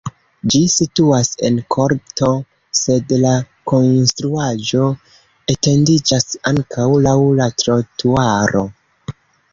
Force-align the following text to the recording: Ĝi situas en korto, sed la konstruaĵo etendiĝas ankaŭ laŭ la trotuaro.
Ĝi 0.51 0.59
situas 0.75 1.27
en 1.49 1.59
korto, 1.75 2.29
sed 2.79 3.13
la 3.25 3.35
konstruaĵo 3.73 4.89
etendiĝas 5.55 6.27
ankaŭ 6.53 6.89
laŭ 7.09 7.17
la 7.43 7.51
trotuaro. 7.63 8.69